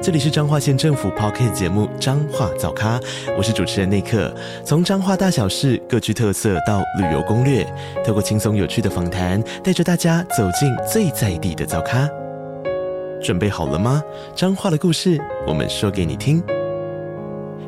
[0.00, 3.00] 这里是彰化县政府 Podcast 节目《彰化早咖》，
[3.36, 4.32] 我是主持人内克。
[4.64, 7.64] 从彰化大小事各具特色到旅游攻略，
[8.06, 12.08] 透过轻松有趣的访谈，带着大家走进最在地的早咖。
[13.20, 14.00] 准备好了吗？
[14.36, 16.40] 彰化的故事，我们说给你听。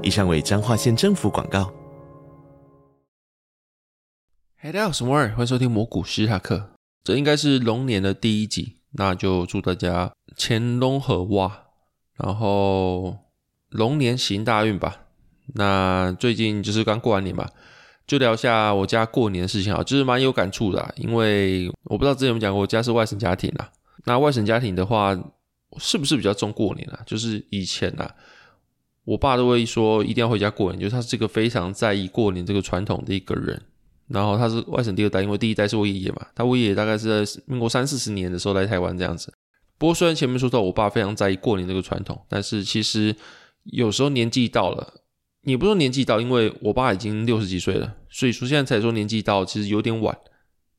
[0.00, 1.72] 以上为彰化县政府广告。
[4.62, 6.70] Hey，大家好，我是摩尔，欢迎收听魔股史塔克。
[7.02, 11.64] 这应该是龙年的第一集，那就祝大家乾隆和哇。
[12.22, 13.16] 然后
[13.70, 15.06] 龙年行大运吧。
[15.54, 17.48] 那最近就是刚过完年嘛，
[18.06, 20.94] 就聊一下我家过年的事情啊，就是蛮有感触的。
[20.96, 23.68] 因为我不知道之前有没有讲过，我家是外省家庭啊。
[24.04, 25.18] 那外省家庭的话，
[25.78, 27.00] 是不是比较重过年啊？
[27.04, 28.14] 就是以前啊，
[29.04, 33.60] 我爸都会说一定要回家过年，就是他是个非常在意过年这个传统的一个人。
[34.08, 39.32] 然后他是外省第二代，因为第一代是我爷爷嘛，他我爷爷大概是在民国三四十年的时候来台湾这样子。
[39.80, 43.16] 不过，虽然前面说到我爸非常在意过年这个传统，但是其实
[43.64, 45.00] 有时候年纪到了，
[45.44, 50.14] 也不说年纪到，因为我爸已经六十几岁了，所以说现在才说年纪到，其实有点晚。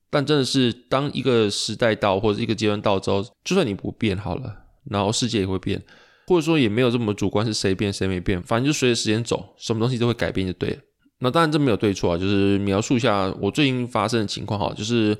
[0.08, 4.54] 但真的是当一个时代到或者一个阶段到之后，就算你不变好了，
[4.88, 5.82] 然后世界也会变，
[6.28, 10.76] 或者说也没有这么主观是谁变谁没变，反正就随着时间走，什么东西都会改变就对了。
[11.18, 15.18] 那当然这没有对错啊，就是描述一下我最近发生的情况哈，就是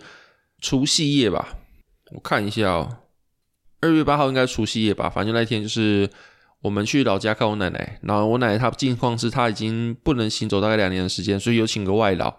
[0.61, 1.56] 除夕夜吧，
[2.12, 2.98] 我看一下哦。
[3.83, 6.08] 二月八号应该除夕夜吧，反正那天就是
[6.61, 12.33] 我们去老家看我奶奶，然后我奶奶她近况是她已经不能行走大概两年的时间，所以有请个外劳。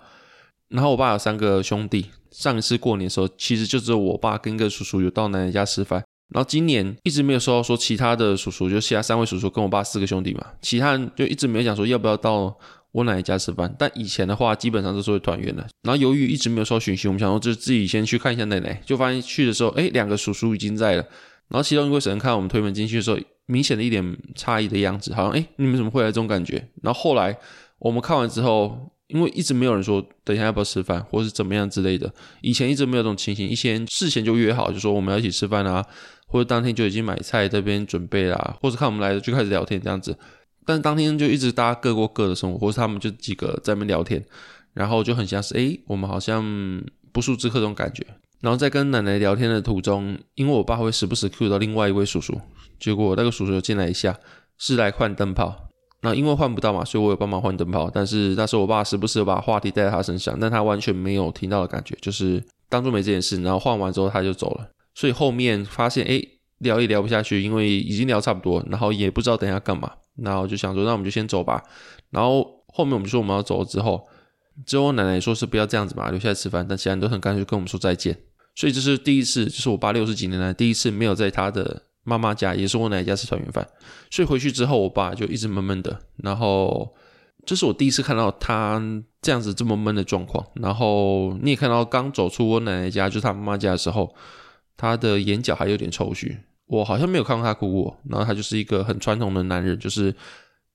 [0.70, 12.58] 然后我爸有三个兄弟，上一次过年的时候其实就只有我爸跟一个叔叔有到奶奶家吃饭，然后今年一直没有收到说其他的叔叔，就其他三位叔叔跟我爸四个兄弟嘛，其他人就一直没有讲说要不要到
[12.94, 13.76] 我奶奶家吃饭。
[13.78, 15.68] 但以前的话基本上都是会团圆的。
[15.84, 21.06] 然后由于一直没有收到讯息，我们想说就自己先去看一下奶奶，就发现去的时候，哎，两个叔叔已经在了。
[21.50, 24.04] 然后其中一位神看到我们推门进去的时候，明显的一点
[24.36, 26.68] 诧异的样子，好像哎，你们怎么会来这种感觉？
[26.82, 27.38] 然后后来
[27.80, 32.12] 我们看完之后，因为一直没有人说等一下要不要吃饭，或是怎么样之类的，
[32.42, 35.86] 以前一直没有这种情形，一些事前就约好，就说我们要一起吃饭啊，
[36.28, 40.18] 或者当天就已经买菜这边准备啦，或者看我们来了就开始聊天这样子。
[40.66, 44.24] 但当天就一直大家各过各的生活，或是他们就几个在那边聊天，
[44.74, 46.42] 然后就很像是哎，我们好像
[47.12, 48.06] 不速之客这种感觉。
[48.44, 52.42] 然后在跟奶奶聊天的途中，因为我爸会时不时 cue 到另外一位叔叔，
[52.78, 54.20] 结果那个叔叔进来一下，
[54.58, 55.70] 是来换灯泡。
[56.02, 57.90] 那因为换不到嘛，所以我有帮忙换灯泡。
[57.90, 63.42] 但是那时候我爸时不时把话题带在他身上，但他完全没有听到的感觉，就是当做没这件事。
[63.42, 64.70] 然后换完之后他就走了。
[64.94, 66.28] 所以后面发现，诶，
[66.58, 71.64] 聊也聊不下去，因为已经聊差不多，然后也不知道等下干嘛，然后就想说，那我们就先走吧。
[72.10, 74.06] 然后后面我们说我们要走了之后，
[74.66, 76.68] 之后奶奶说是不要这样子嘛，留下来吃饭。
[76.68, 78.20] 但其他人都很干脆跟我们说再见。
[78.56, 83.68] 所以这是第一次，就是我爸六十几年来第一次没有在他的妈妈家，也是我奶奶家吃团圆饭。
[84.12, 86.00] 所以回去之后，我爸就一直闷闷的。
[86.18, 86.94] 然后
[87.48, 88.80] 这是我第一次看到他
[89.24, 90.46] 这样子这么闷的状况。
[90.56, 94.14] 然后你也看到，刚走出我奶奶家，就是他妈妈家的时候，
[94.78, 96.38] 他的眼角还有点抽搐。
[96.68, 97.98] 我好像没有看过他哭过。
[98.08, 100.14] 然后他就是一个很传统的男人，就是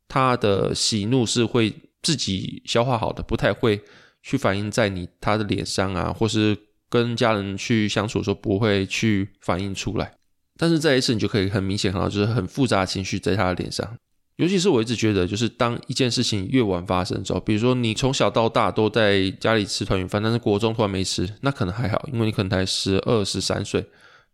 [0.08, 1.72] 他的喜怒是会
[2.02, 3.80] 自己消化好的，不太会
[4.22, 6.56] 去反映在你他的脸上啊，或是。
[6.88, 10.12] 跟家人去相处的时候，不会去反映出来，
[10.56, 13.96] 但是这一次你就可以很明显看到，就是很复杂的情绪在他的脸上。
[14.36, 23.84] 尤其是我一直觉得，就是当一件事情越晚发生之后，比如说你从小到大都在家里吃团圆饭，但是国中突然没吃，那可能还好，因为你可能才十二、十三岁，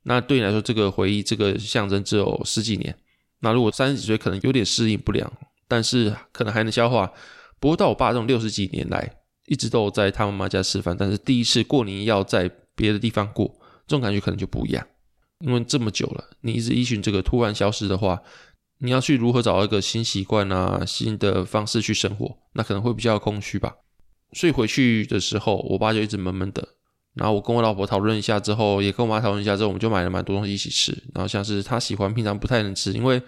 [0.02, 2.94] 那对你来说这个回忆、这个象征只有十几年。
[3.40, 5.32] 那如果三十几岁，可能有点适应不良，
[5.66, 7.10] 但是可能还能消化。
[7.58, 9.10] 不过到我爸这种六十几年来。
[9.46, 13.46] 一直都在他妈妈家吃饭，但是第一次过年要在别的地方过，
[13.86, 14.86] 这种感觉可能就不一样。
[15.40, 18.22] 因为这么久了，你一直依循这个突然消失的话，
[18.78, 23.74] 你要去如何找到一个新习惯啊、新的方式去生活，那可能会比较空虚吧。
[24.32, 26.66] 所以回去的时候，我爸就一直闷闷的。
[27.14, 30.90] 然后我跟我老婆讨论一下之后，也跟我妈讨论一下之后，我们就买了蛮多东西一起吃。
[31.14, 33.20] 然后像是他喜欢，平常不太能吃，因为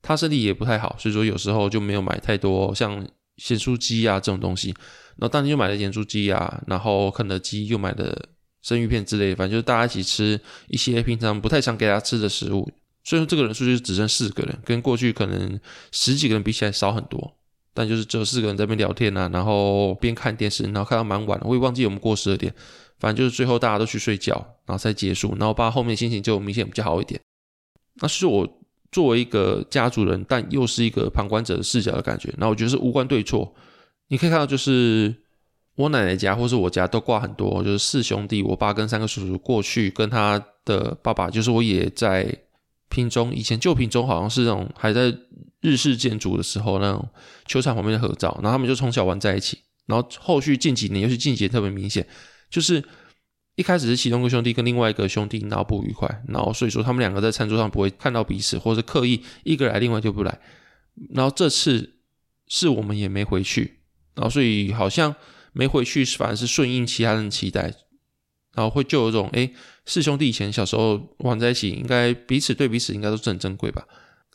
[0.00, 3.06] 他身体也不太好，所以说有时候就没有买太多像
[3.36, 4.74] 咸酥鸡啊这种东西。
[5.18, 8.16] 然后当天就买了盐酥鸡啊，然后肯德基又买了
[8.62, 12.70] 生鱼片之类，反正就是大家一起吃一些平常不太想给他吃的食物。
[13.04, 15.58] 所以说这个人数就只剩四个人，跟过去可能
[15.92, 17.34] 十几个人比起来少很多。
[17.74, 22.52] 但就是只有四个人在那边聊天啊，然后边看电视，然后看到蛮晚了，我也忘记我们过十二点，
[22.98, 24.34] 反正就是最后大家都去睡觉，
[24.66, 25.30] 然后才结束。
[25.30, 27.20] 然后我爸后面心情就明显比较好一点。
[28.00, 28.46] 那是我
[28.90, 32.34] 作为一个家族人，但又是一个旁观者的视角的感觉。
[32.36, 33.54] 那我觉得是无关对错。
[34.08, 35.14] 你可以看到，就是
[35.76, 42.36] 我奶奶家或是我家都挂很多，就是四兄弟，我爸跟三个叔叔过去跟他的爸爸，就是我爷在
[42.88, 45.14] 屏中，以前旧屏中好像是那种还在
[45.60, 47.08] 日式建筑的时候那种
[47.46, 49.58] 球场旁边的合照，然后他们就从小玩在一起。
[49.86, 52.06] 然后后续近几年，尤其近几年特别明显，
[52.50, 52.82] 就是
[53.54, 60.38] 一开始是其中一个兄弟跟另外一个兄弟闹不愉快，然后所以说他们两个在餐桌上不会看到彼此，或者刻意一个来，另外就不来。
[61.14, 61.94] 然后这次
[62.48, 63.77] 是我们也没回去，
[64.18, 65.14] 然后所以好像
[65.52, 67.72] 没回去反而是顺应其他人期待，
[68.54, 69.54] 然后会就有种诶，
[69.86, 73.86] 四兄弟以前小时候玩在一起，应该彼此对彼此应该都是很珍贵吧，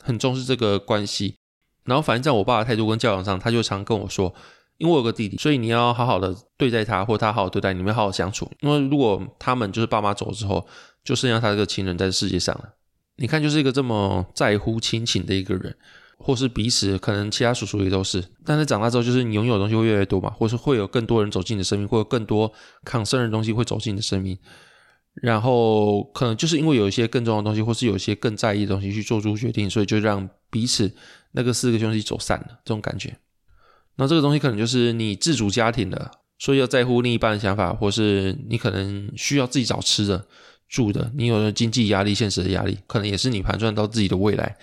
[0.02, 1.36] 很重视这个关系。
[1.84, 4.34] 然后反正在我爸的态度跟教养上，他就常跟我说。
[4.76, 8.50] 因为我有个弟弟，所以你要好好的对待他，或他好好对待你，们好好相处。
[8.58, 10.66] 因为如果他们就是爸妈走了之后，
[11.04, 12.74] 就剩下他这个亲人在世界上了。
[13.18, 15.76] 你看，就是一个这么在乎亲情的一个人，
[16.24, 18.24] 或是彼此，可能其他叔叔也都是。
[18.46, 22.50] 但是长大之后，就是你拥有的东西会越来越多嘛，或是会有更多人走进你的生命，会有更多
[22.82, 24.38] 抗生的东西会走进你的生命。
[25.16, 30.90] 然后可能就是因为有一些更重要的东西，或是有一些更在意的东西去做出决定，所以就让彼此
[31.32, 33.14] 那个四个兄弟走散了，这种感觉。
[33.96, 40.26] 那这个东西可能就是你自主家庭的，所以要在乎另一半的想法，或是你可能需要自己找吃的、
[40.68, 44.56] 住的，你有了经济压力、现实的压力，可能也是你盘算到自己的未来。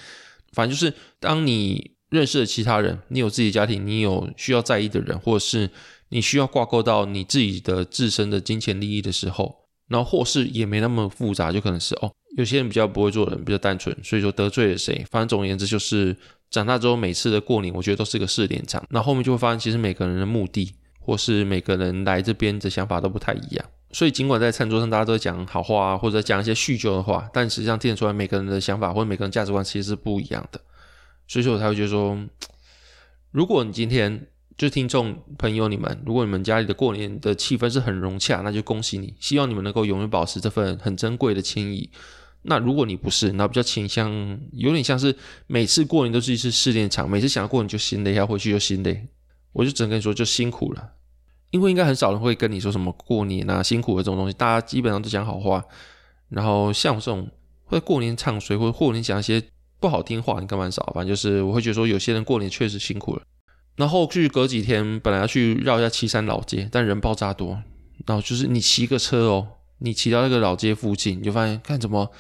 [0.54, 5.70] 反正就是当你认识了其他人，你有自己的家庭，你有需要在意的人，或者是
[6.10, 9.56] 你需要挂钩到你自己的自身的金钱利益的时候，
[9.88, 16.16] 然后或是也没那么复杂，就可能是哦，有些人比较不会做人，比较单纯，所以说得罪了谁，反正总而言之就是。
[16.52, 18.86] 长大之后，每次的过年，我觉得都是个试炼场。
[18.90, 20.70] 那后面就会发现，其实每个人的目的，
[21.00, 23.66] 或是每个人来这边的想法都不太一样。
[23.94, 30.62] 所以，尽管在餐桌上大家都在讲好话啊，或者讲一些叙旧的话，但实际上听得出来，每个人的想法或者每个人价值观其实是不一样的。
[31.28, 32.18] 所以说，我才会觉得说，
[33.32, 34.28] 如果你今天
[34.58, 41.90] 就听众朋友你们，如果你们家里的过年的气氛是很融洽，那就恭喜你，希望你们能够永远保持这份很珍贵的情谊。
[42.44, 45.16] 那如果你不是，那比较倾向有点像是
[45.48, 49.08] 每次过年都是一次试炼场，每次想要过年就心累，要回去就心累。
[49.54, 50.92] 我就只能跟你说，就辛苦了，
[51.52, 55.64] 因为应该很少人会跟你说什么过年啊辛苦的这种东西，大家基本上都讲好话。
[56.30, 57.30] 然后像我这种
[57.66, 59.44] 会过年唱衰或者过年讲一些
[59.80, 60.84] 不好听话，你干蛮少。
[60.96, 63.22] 反正就是我会觉得说，有些人过年确实辛苦了。
[63.76, 67.62] 然后去隔几天本来要去绕一下七山老街，但人爆炸多，
[68.06, 69.48] 然后就是你骑个车哦。
[69.84, 72.12] 你骑到那个老街附近，你就发现看怎么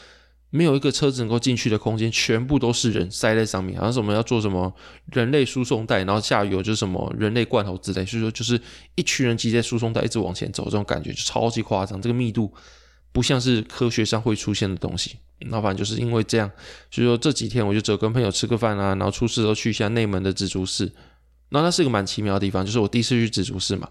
[0.53, 4.71] 没有一个车子能够进去的空间，全部都是人塞在上面，好像什么要做什么
[5.11, 8.59] 人类输送带，然后下游就是什么人类罐头之类，所以说就是
[8.95, 12.53] 一群人挤在输送带一直往前走，这种感觉就超级夸张，这个密度
[13.13, 15.15] 不像是科学上会出现的东西。
[15.45, 16.51] 那反正就是因为这样，
[16.91, 20.91] 所以说这几天我就只有跟朋友吃个饭啊，然后出事都去一下内门的紫竹寺，
[21.49, 23.89] 那它是一个蛮奇妙的地方，就是我第一次去紫竹寺嘛。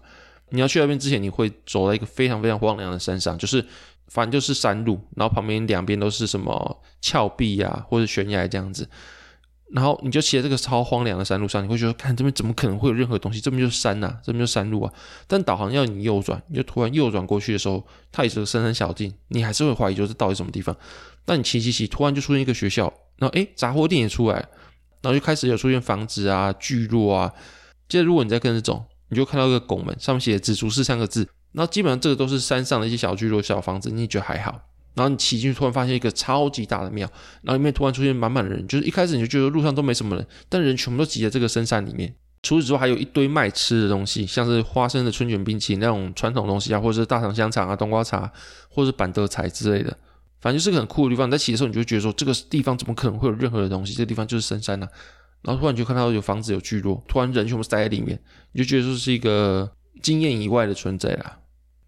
[0.53, 3.65] 你要去那边之前，你会走在一个非常非常荒凉的山上，就是
[4.11, 8.85] 反正就是山路，然后旁边两边都是什么峭壁啊，或者悬崖这样子，
[9.71, 13.39] 然后你就骑在这个超荒凉的山路上，你会觉得，看这边怎么可能会有任何东西？
[13.39, 14.93] 这边就是山呐、这边就是山路啊。
[15.27, 20.75] 但导航要你右转，你就突然右转过去的时候，它也是个深山小径，你还是会怀疑就是到底什么地方。
[21.23, 24.35] 但你骑骑骑，突然就出现一个学校，然后诶，杂货店也出来，
[25.01, 27.31] 然后就开始有出现房子啊、聚落啊。
[27.87, 28.83] 接着如果你再跟着走。
[29.13, 34.59] 你就看到一个拱门，上面写“紫竹寺”三个字，然后基本上这个都是山上的一些小聚落、小房子，你觉得还好。
[34.93, 37.09] 然后你骑进去，突然发现一个超级大的庙，
[37.43, 42.13] 然后里面突然出现满满的人，就是一开始你就觉得路上都没什么人，但人全部都挤在这个深山里面。
[42.43, 48.29] 除此之外，还有一堆卖吃的东西，像是花生的春卷冰淇淋那种传统东西啊，或者是大肠香肠啊、冬瓜茶，
[48.67, 49.95] 或者是板德菜之类的，
[50.41, 51.27] 反正就是个很酷的地方。
[51.27, 53.93] 你在骑的时候，你就觉得说，这个地方怎么可能会有任何的东西？
[53.93, 54.89] 这地方就是深山呐、啊。
[55.43, 58.19] 然后突然就看到有房子、有聚落，突然人全部塞在里面，
[58.51, 61.37] 你就觉得说是一个经验以外的存在啦。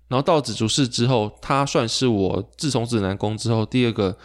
[0.07, 4.17] 然后到紫竹寺之后，它算是我自从指南宫之后第二个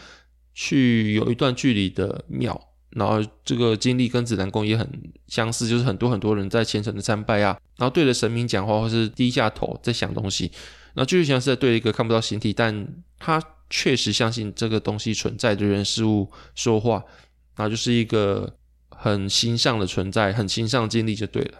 [0.55, 2.61] 去有一段距离的庙。
[2.91, 4.89] 然后这个经历跟指南宫也很
[5.27, 10.51] 相似，就是很多很多人在虔诚的参拜啊，然后对着神明讲话，或是低下头在想东西。
[10.95, 12.87] 然后就像是在对一个看不到形体，但
[13.19, 17.05] 他确实相信这个东西存在的人事物说话。
[17.57, 18.55] 然后就是一个。
[19.01, 21.59] 很形象的存在，很形象经历就对了。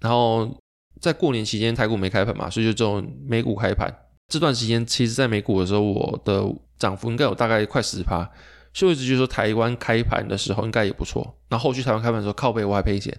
[0.00, 0.60] 然后
[1.00, 3.92] 在过年期间，台股没开盘嘛，所以就只有美股开盘。
[4.28, 6.44] 这段时间，其实在美股的时候，我的
[6.78, 8.28] 涨幅应该有大概快十趴，
[8.74, 11.34] 所以我一直觉得说台湾开盘的时候应该也不错。
[11.48, 13.16] 然后后续台湾开盘的时候，靠背我还赔钱，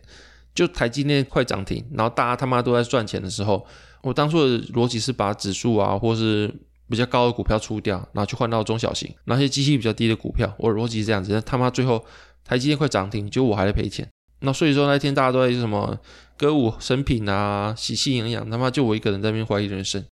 [0.54, 3.66] 就台积电快涨停，然后大家他妈都在赚钱的时候，
[4.04, 6.54] 我当初的逻辑是把指数啊，或是
[6.88, 10.54] 比较高的股票出掉，然后去换到中小型，那些机器比较低的股票。
[10.60, 12.06] 我逻辑是这样子，但他妈最后
[12.44, 14.08] 台积电快涨停，结果我还在赔钱。
[14.42, 16.00] 那所以说那天大家都在什么
[16.38, 20.04] 歌舞升平啊，喜气洋洋，他妈就我一个人在那边怀疑人生。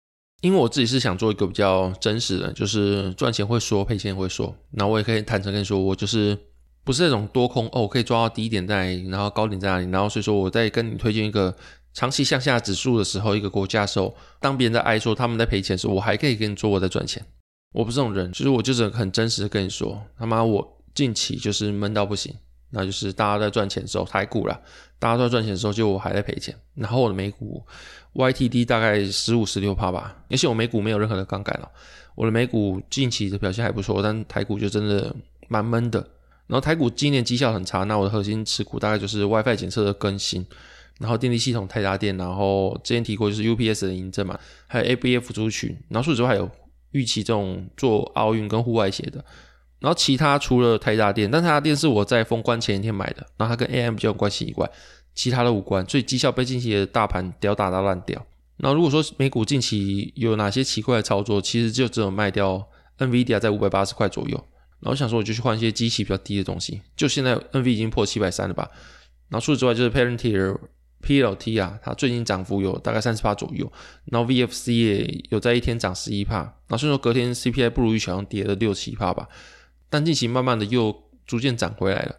[0.41, 4.55] 因为我自己是想做一个比较真实的，就是赚钱会说，赔钱会说。
[4.71, 6.37] 那我也可以坦诚跟你说，我就是
[6.83, 9.89] 不是那种多空哦，我可以抓到低点在哪里，然后高点在哪里。
[9.89, 11.55] 然后所以说我在跟你推荐一个
[11.91, 17.25] 长期向下指数的时候，一个国家的时候，当别人在哀说他们在赔钱的时候，我还可以跟你说我在赚钱。
[17.73, 22.35] 我不是这种人， 就是我就是很真实的跟你说，他妈我近期就是闷到不行。
[22.69, 24.59] 那就是大家在赚钱的时候，台股啦，
[24.99, 26.55] 大家在赚钱的时候，就我还在赔钱。
[26.75, 27.63] 然后我的美股
[28.13, 31.69] YTD 大概十五十六趴吧，而且我美股没有任何的杠杆了。
[32.15, 35.15] 我的美股近期的表现还不错，但台股就真的
[35.47, 35.99] 蛮闷的。
[36.47, 40.45] 然后台股今年绩效很差，那我的核心持股大概就是 WiFi 检测的更新，
[40.99, 46.49] 然后电力系统泰达电，然后之前提过就是 UPS 的营证嘛，还有 ABF 族群，然后除此之外有
[46.91, 49.23] 预期这种做奥运跟户外鞋的。
[49.79, 54.69] 然后其他除了台达电，但台达电是我在封关前一天买的，然后它跟 AM 比较有关系以外，
[55.13, 58.25] 其他的无关，所以绩效被近期的大盘吊打到烂掉。
[58.57, 62.67] 然后如果说美股近期有哪些奇怪的操作，其实就只有卖掉
[62.97, 64.35] NVIDIA 在五百八十块左右。
[64.79, 68.69] 然后我想说我就去换一些机器比较低的东西，就现在 NV 已经破七百三了吧。
[69.29, 70.57] 然后除此之外就是 Palantir
[71.03, 73.71] PLT 啊，它最近涨幅有大概三十帕左右。
[74.05, 79.27] 然后 VFC 也有在一天涨十一帕，然后所以说隔天 CPI 不如预期，好像跌了六七帕吧。
[79.89, 82.15] 但近期慢慢的又逐渐涨回来了。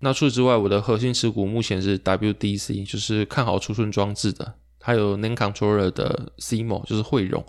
[0.00, 7.44] 那除此之外，我的核心持股目前是 WDC，就是看好储存装置的，还有 n a n Controller 的 CMO，就是汇融。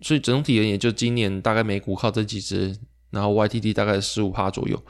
[0.00, 2.76] 所以整体而言，就今年大概美股靠这几只，
[3.10, 4.80] 然后 YTD 大概十五趴左右，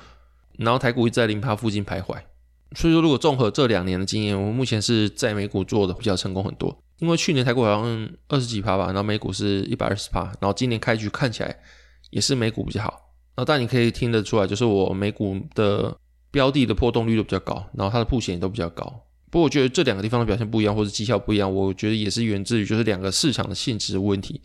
[0.58, 2.16] 然后台股一直在零趴附近徘徊。
[2.76, 6.80] 所以说，如果综合这两年的经验，我们目前是在美股做的比较成功很多。
[6.98, 11.58] 因为去年台股好像二十几趴吧，然后美股是一百二十趴，然后今年开局看起来
[12.10, 13.09] 也是美股比较好。
[13.44, 15.96] 但你可以听得出来，就是我美股的
[16.30, 18.84] 标的的波动率都比较高，然后它的曝险也都比较高。
[19.30, 24.40] 不过我觉得这两个地方的表现不一样，或者绩效不一样，我觉得也是源自于就是两个市场的性质问题。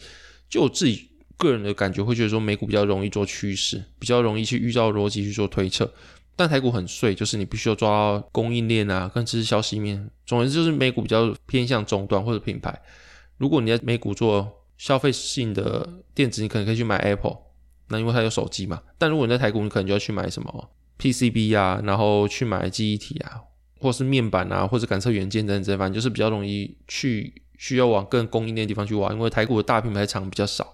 [0.48, 5.92] 就我自己个人的感觉，会觉得说美股比较容易做趋势，比较容易去预照逻辑去做推测。
[6.36, 10.10] 但台股很碎，就是你必须要抓供应链啊，跟知识消息面。
[10.26, 12.78] 总之就是美股比较偏向终端或者品牌。
[13.38, 17.38] 如果你在美股做消费性的电子，你可能可以去买 Apple。
[17.88, 23.42] 那因为它有手机嘛，但如果你在台股，你可能就要去买什么 PCB 啊，然后去买记忆体啊，
[23.80, 30.66] 或是面板啊，或者感测元件等等，反正就是比较容易去需要往更供应链地方去挖，因为台股的大品牌厂比较少。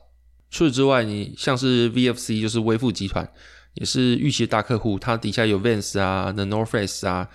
[0.49, 3.29] 除此之外，你像是 VFC，就是微富集团，
[3.73, 7.27] 也是预期的大客户，它底下有 Vans 啊、The North Face 啊、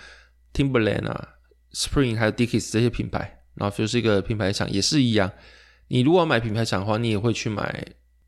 [0.54, 1.28] Timberland 啊、
[1.72, 5.30] Spring 还有 Dickies 这些品牌，然后就是一个品牌厂，也是一样。
[5.88, 7.84] 你如果要买品牌厂的话，你也会去买。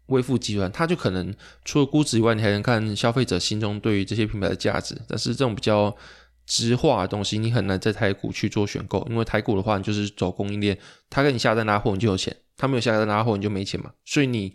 [0.08, 1.34] 微富集团，它就可能
[1.64, 4.94] 除了估值以外，你还能看消费者心中对于这些品牌的价值。
[5.08, 5.94] 但是这种比较
[6.46, 10.78] 直化的东西，你很难在台股去做选购，因为台股的话，你就是走供应链，
[11.10, 13.92] 他跟你下单拿货，你就有钱；他没有下单拿货，你就没钱嘛。
[14.06, 14.54] 所以你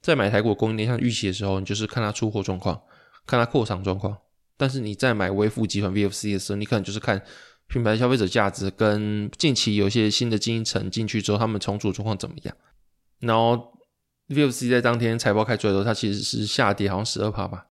[0.00, 2.80] 在买台股供应链像预期的时候，你就是看它出货状况，
[3.26, 4.16] 看它扩厂状况。
[4.56, 7.22] 但是你在买微富集团 VFC 的时候，你可能就是看
[7.66, 12.56] 品牌消费者价值跟近期有一些新的经营层进去之后，他们重组状况怎么样，
[13.20, 13.74] 然后。
[14.28, 17.66] VFC 在当天财报开出来的时候，它其实是下跌，好像十二趴吧。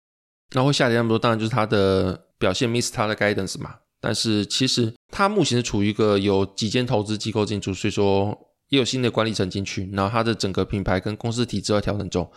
[0.51, 3.75] 然后下跌那么多，当然就是它的表现 miss 它的 guidance 嘛。
[3.99, 8.37] 但是其实它目前是处于一个有几间投资机构进驻，所以说
[8.69, 12.29] 也有新的管理层进去，然后它的整个品牌跟公司体制在调整中。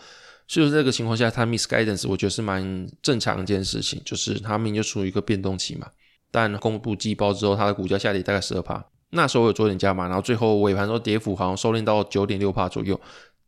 [0.47, 5.87] 所以说这个情况下，它 miss guidance，我觉得是蛮正常的一件事情，就是它明就处于一个变动期嘛。
[6.31, 12.99] 但公布季报之后，它的股价下跌大概十二趴，那时候我有做点加码，然后最后尾盘说跌幅好像收敛到九点六帕左右。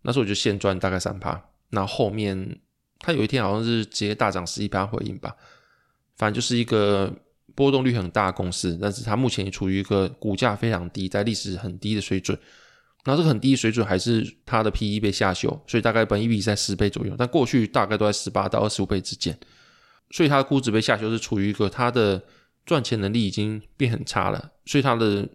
[0.03, 2.60] 那时候我就现赚大概三趴，那后面
[3.00, 5.36] 它有一天好像是直接大涨十一趴回应吧，
[6.17, 7.12] 反正就是一个
[7.55, 12.38] 波动率很大的公司，但是它目前也处于一个股价非常低，在历史很低的水准。
[13.05, 19.38] 那这个很低的水准还是它的 PE 被下修，所以大概本一比在十倍左右，但过去大概都在十八到二十五倍之间，
[20.12, 22.22] 所以它的估值被下修是处于一个它的
[22.65, 25.27] 赚钱能力已经变很差了，所以它的。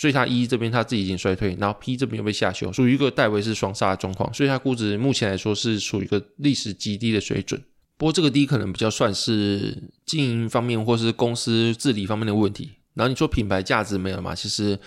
[0.00, 7.62] 所以它 E 这边它自己已经衰退，然后 P 这边又被下修，属于一个戴维斯双杀的状况，所以它估值目前来说是属于一个历史极低的水准。
[7.98, 9.76] 不过这个低可能比较算是
[10.06, 12.70] 经营方面或是公司治理方面的问题。
[12.94, 14.34] 然后你说品牌价值没有嘛？
[14.34, 14.78] 其实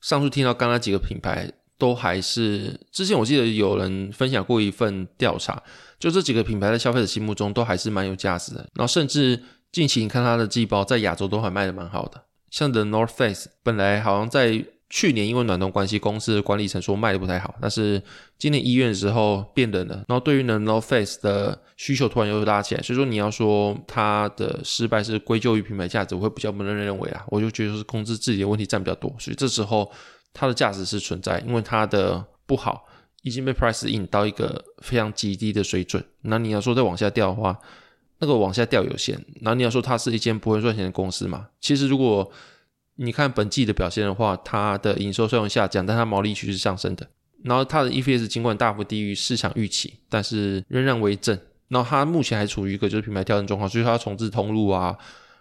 [0.00, 5.62] 上述听到刚刚几个品牌都还是，之前我记得有人分享过一份调查，
[5.98, 8.60] 就这几个品牌在消费者心目中都还是蛮有价值的。
[8.74, 12.22] 然后甚至近期你看它的季报在亚洲都还卖的蛮好的。
[12.54, 18.00] 像 The North Face 本来好像在去年因为暖冬关系，公司的管理层说卖的不太好，但是
[18.38, 29.90] 今年一月的时候变冷了，然后对于 The North Face 的需求突然又拉起来，所以说你要说它的失败是归咎于品牌价值，我会比较不认认为啊，我就觉得是公司自己的问题占比较多，所以这时候
[30.32, 32.86] 它的价值是存在，因为它的不好
[33.22, 37.58] 已经被 price in 到一个非常极低的水准，那你要说再往下掉的话，
[38.24, 41.46] 那个往下掉有限，那你要说它是一间不会赚钱的公司嘛？
[41.60, 42.32] 其实如果
[42.94, 47.06] 你看本季的表现的话，它的营收虽然下降，但它毛利却是上升的。
[47.42, 51.38] 然后它的 EPS 尽管大幅低于市场预期，但是仍然为正。
[51.68, 54.96] 然后它目前还处于一个就是品牌调整状况，所以它要重置通路啊，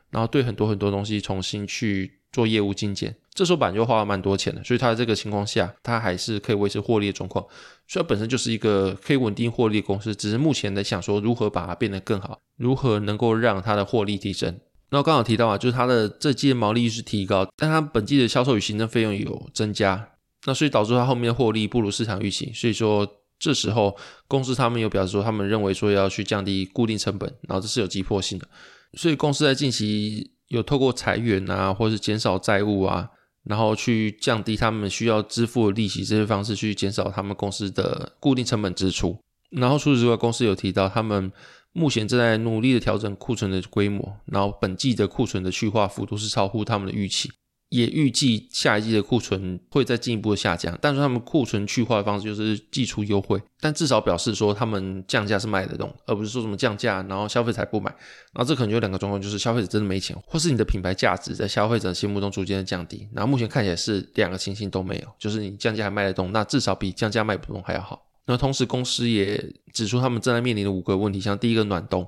[0.10, 3.16] 然后对很多很多东西重新去做业务精简。
[3.34, 7.44] 这时候本来就花了蛮多钱的，所以它在这个情况下，它还是可以维持获利的状况。
[7.88, 14.60] 所以它本身就是一个可以稳定获利的公司，只是目前在想说如何把它变得更好，如何能够让它的获利提升。
[14.92, 20.10] 那我刚好提到啊，就是它的这季的毛利率是提高，但它本季的销售与行政费用有增加，
[20.46, 22.52] 那所以导致它后面的获利不如市场预期。
[22.54, 23.08] 所以说
[23.40, 23.98] 这时候
[24.28, 28.48] 公司他们有表示说，他们认为说要去降低固定成本，然后这是有急迫性的。
[28.94, 33.10] 所以公司在近期有透过裁员啊，或是减少债务啊，
[33.44, 39.18] 然后去降低他们需要支付的利息这些方式，去减少他们公司的固定成本支出。
[39.52, 41.32] 然后除此之外，公司有提到他们。
[41.76, 47.32] 目前正在努力的调整库存的规模，然后本季的库存的去化幅度是超乎他们的预期，
[47.74, 50.77] 也预计下一季的库存会再进一步的下降。
[50.80, 57.89] 但是他们库存去化的方式就是寄出优惠，但至少表示说他们降价是卖得动，而不是说什么降价然后消费者不买。
[58.32, 63.08] 然后这可能有两个状况，就是消费者真的没钱，或是你的品牌价值在消费者心目中逐渐的降低。
[63.12, 68.06] 然后目前看起来是两个情形都没有，就是你降价还卖得动，那至少比降价卖不动还要好。
[68.25, 72.08] 那同时，公司也指出他们正在面临的五个问题，像第一个暖冬，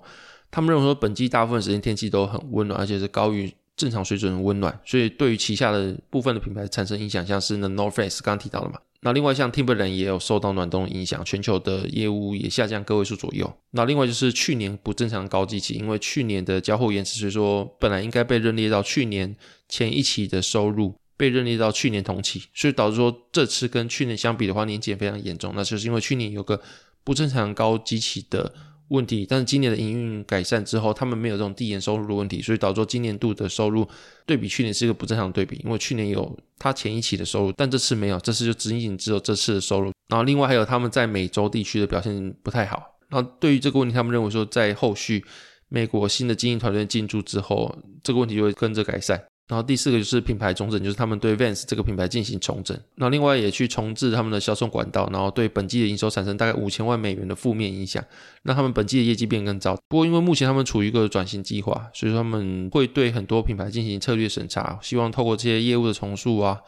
[0.50, 8.80] 他们认为说本季大部分时间天气都很温暖，而且是高于正常水准的温暖，所以对于旗下的部分的品牌产生影响，像是那 North Face 刚刚提到的嘛。
[9.02, 13.52] 那另外像 Timberland 也有受到暖冬影响，全球的业务也下降个位数左右。
[13.72, 19.36] 那另外就是去年不正常高基期，因为去年的交货延迟，所以说本来应该被认列到去年
[19.70, 20.96] 前一期的收入。
[21.18, 25.54] 被认列到去年同期，所以导致说这次跟去年相比的话，年减非常严重。
[25.56, 26.60] 那就是因为去年有个
[27.06, 28.54] 不正常高基期的
[28.90, 33.88] 问题，但是今年的营运改善之后，他们没有这种递延收入的问题，所以导致今年度的收入
[34.26, 35.60] 对比去年是一个不正常对比。
[35.64, 39.92] 因为去年有他前一期的收入，但这次没有，这次就仅仅只有这次的收入。
[40.10, 42.84] 然后另外还有他们在美洲地区的表现不太好。
[43.10, 45.24] 然后对于这个问题，他们认为说在后续
[45.68, 49.24] 美国新的经营团队进驻之后，这个问题就会跟着改善。
[49.48, 52.76] 然后第四个就是品牌重整，就是他们对 Vans 这个品牌进行重整。
[52.96, 58.04] 然后另外也去重置他们的销售管道，然后对本季的营收产生大概五千万美元的负面影响，
[58.42, 59.78] 让他们本季的业绩变更糟。
[59.88, 66.60] 不过因为目前他们处于一个转型计划，所以说他们会对很多品牌进行策略审查，希望透过这些业务的重塑啊，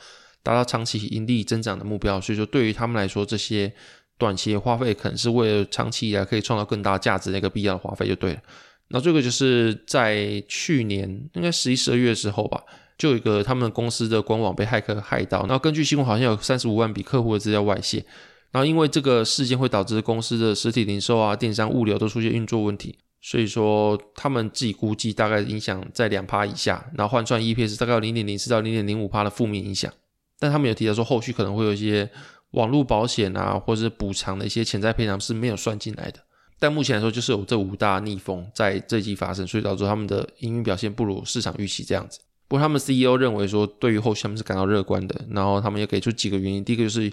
[0.44, 2.22] 达到长期盈利增长的目标。
[2.22, 3.74] 所以说对于他们来说，这些
[4.20, 8.40] 短期的花费可能是为了长期以来可以创造更大价值的一个必要的花费，就对了。
[8.90, 12.64] 那这个就是在去年应该十一、十二月的时候吧，
[12.98, 18.06] 就有一个他们公司的官网被骇客害到，然后根据新闻好像有三十五万笔客户的资料外泄，
[18.52, 29.92] 然后因为这个事件会导致公司的实体零售啊、电商、物流都出现运作问题，所以说他们自己估计大概影响在两趴以下，然后换算 EPS 大概有零点零四到零点零五趴的负面影响，
[30.40, 32.10] 但他们有提到说后续可能会有一些
[32.52, 36.22] 网络保险啊，或者是补偿的一些潜在赔偿是没有算进来的。
[36.60, 42.20] 但目前来说，就是有这五大逆风在这季发生，所以导致他们的营运表现不如市场预期这样子。
[42.48, 45.16] 不过他们 CEO 认为说，对于后续他们是感到乐观的。
[45.30, 47.04] 然后他们也给出几个原因，第一个就是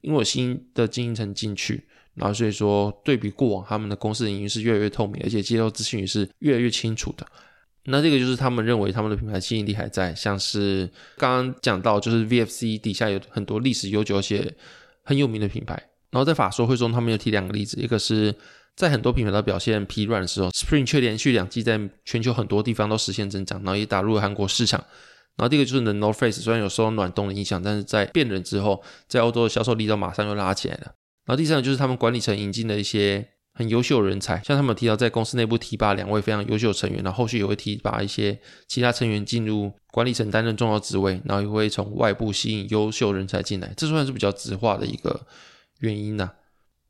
[0.00, 7.26] 因为有新的经营层进去，然后所以说对比过往，他们的公司的营运是越来越透明，而且接受资讯也是越来越清楚的。
[7.84, 10.88] 那这个就是他们认为他们的品牌吸引力还在，像是
[11.18, 14.50] 刚刚讲到，就是 VFC 底下有很多历史悠久而且
[15.02, 15.74] 很有名的品牌。
[16.10, 18.34] 然后在法说会中，他们有提两个例子，一个是。
[18.76, 24.84] 在很多品牌的表现疲软的时候，Spring 却连续两季在全球很多地方都实现增长，然后也打入了韩国市场。
[25.36, 30.94] 然后第一个就是 The North Face，虽然有受到暖冬的影响，但是在变冷之后，在欧洲的销售力道马上又拉起来了。
[31.24, 45.26] 然后第三个就是他们管理层引进了一些很优秀的人才，像他们提到在公司内部提拔两位非常优秀的成员，然后后续也会提拔一些其他成员进入管理层担任重要职位，然后也会从外部吸引优秀人才进来，这算是比较直化的一个
[45.80, 46.30] 原因呐、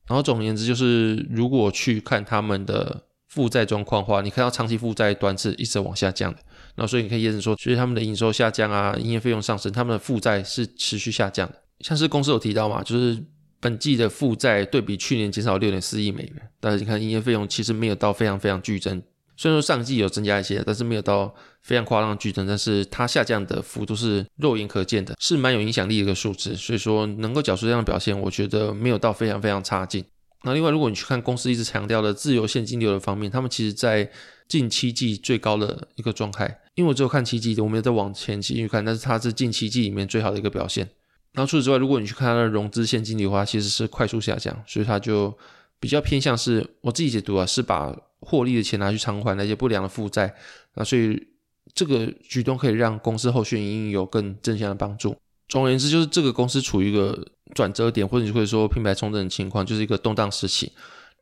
[0.07, 6.39] 然后总而言之，就是如果去看他们的负债状况的话，你看到长期负债端是一直往下降的。
[6.77, 11.55] 那所以你可以验证说，其实他们的营收下降啊，营业费用上升，他们的负债是持续下降的。
[11.81, 13.19] 像是公司有提到嘛，就是
[13.61, 19.03] 本季的负债对比去年减少六点四亿美元，但是你看营业费用其实没有到非常非常剧增，
[19.37, 26.55] 虽然说上季有增加一些，但是没有到非常夸张的剧增，但是它下降的幅度是肉眼可见的，是蛮有影响力的一个数字。
[26.55, 30.05] 所以说能够缴出这样的表现，我觉得没有到非常非常差劲。
[30.45, 34.11] 那另外，如果你去看公司一直强调的自由现金流的方面，他们其实在
[34.47, 36.61] 近七季最高的一个状态。
[36.75, 40.87] 因为我只有看七季的，我没有再往前继续看，但是它是近七季里面最好的一个表现。
[41.33, 45.33] 然后除此之外，如果你去看它的融资现金流的话，其实是快速下降，所以它就
[45.81, 50.35] 比较偏向是我自己解读啊，是把获利的钱拿去偿还那些不良的负债。
[50.75, 51.29] 那所以
[51.75, 55.17] 这个举动可以让公司后续营运有更正向的帮助。
[55.49, 60.73] 总而言之，就是这个公司处于一个转折点，或者你会说品牌重整的情况，就是一个动荡时期。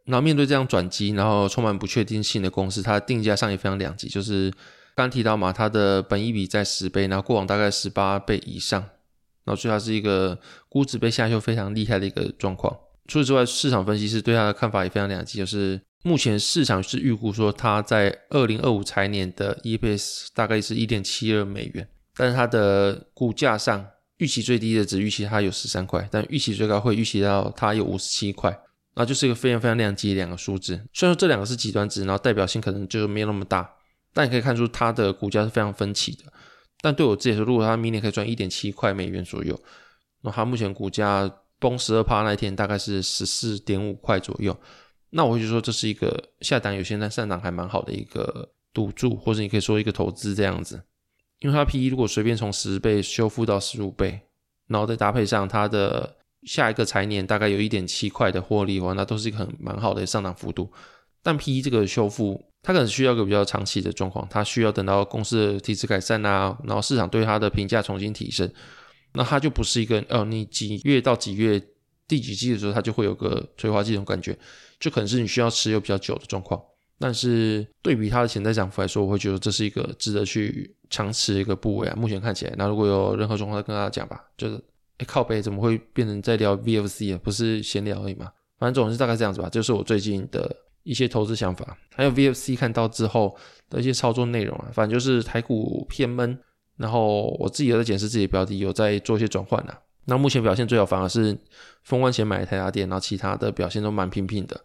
[0.05, 4.09] 然后面对这样转机，然后充满不确定性的公司，它的定价上也非常两极。
[4.09, 4.53] 就是
[4.95, 8.81] 刚提到嘛，它的本益比在十倍，然后过往大概十八倍以上，
[9.45, 10.39] 然后所以它是一个
[10.69, 12.77] 估值被下修非常厉害的一个状况。
[13.07, 23.89] 除此之外，市场分析师对它的看法也非常两极，就是目前市场是预估说它在二零二五财年的 EPS 大概是一点七二美元，但是它的股价上。
[24.19, 28.57] 预期最低的只预期它有十三块，但预期最高会预期到它有五十七块，
[28.95, 30.81] 那就是一个非常非常量级两个数字。
[30.93, 33.69] 虽然说这两个是极端值，然后代表性可能就没有那么大，
[34.15, 36.33] 但你可以看出它的股价是非常分歧的。
[36.81, 39.61] 但对我自己来说，如果它明年可以赚一点七块美元左右，
[40.21, 44.57] 那它目前股价崩十二趴那一天大概是十四点五块左右，
[45.15, 50.83] 那我会说这是一个下档有些在上档还蛮好的一个赌注，或者你可以说一个投资这样子。
[51.41, 54.21] 因为它 PE 如果随便从十倍修复到十五倍，
[54.69, 60.71] 然后再搭配上它的下一个财年大概有一点七块的获利的话，那都是一个很蛮好的上涨幅度。
[61.23, 68.51] 但 PE 这个修复，它可能需要一个比较长期的状况，它需要等到公司的体质改善啊，然后市场对它的评价重新提升，
[69.13, 71.61] 那它就不是一个呃，你几月到几月
[72.13, 74.39] 第几季的时候，它就会有个催化剂这种感觉，
[74.79, 76.63] 就可能是你需要持有比较久的状况。
[76.99, 81.97] 但是对比它的潜在涨幅来说，我会觉得这是一个值得去长持一个部位啊。
[81.97, 84.23] 目前看起来，那如果有任何状况，再跟大家讲吧。
[84.37, 84.63] 就是，
[84.99, 87.21] 哎，靠北怎么会变成在聊 VFC 啊？
[87.25, 88.31] 不是闲聊而已嘛。
[88.59, 89.49] 反正总是大概这样子吧。
[89.49, 93.35] 就是我最近的一些投资想法，还有 VFC 看到之后
[93.71, 94.69] 的一些操作内容啊。
[94.75, 96.39] 反正就是台股偏闷，
[96.77, 99.81] 然后我自己有在检视自己的标的，有在做一些转换啊。
[100.05, 101.39] 那目前表现最好反而是
[101.83, 104.61] 封关前买的台达电，然后其他的表现都蛮平平的。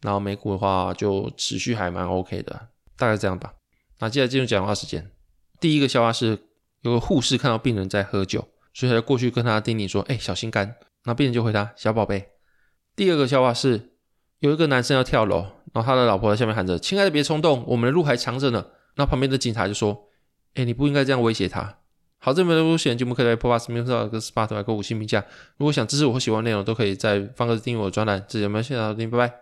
[0.00, 3.54] 然后美股的话就持续还蛮 OK 的，大概这样吧。
[4.00, 5.10] 那接下来进入讲话时间。
[5.60, 6.38] 第一个笑话是
[6.80, 12.30] 有个护士看到病人在喝酒，所以他就过去跟他叮咛说：“哎，小心肝。”那病人就回答：“小宝贝。”
[12.96, 13.90] 第二个笑话是
[14.40, 20.08] 有一个男生要跳楼，然后他的老婆在下面喊着：“亲爱的，别冲动，我们的路还长着呢。”那旁边的警察就说
[20.54, 21.78] ：“哎，你不应该这样威胁他。”
[22.24, 25.24] 好，这边的入选节目可以在 Podcast、Mixer 跟 Spotify 给五星评价。
[25.56, 28.24] 如果想支持我或喜欢内容，都可以在方格子订阅我的专栏。
[28.28, 29.34] 这节目先到这里，拜拜。